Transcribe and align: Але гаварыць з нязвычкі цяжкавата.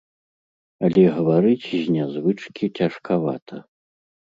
Але 0.87 1.03
гаварыць 1.19 1.69
з 1.85 1.85
нязвычкі 2.01 2.75
цяжкавата. 2.77 3.67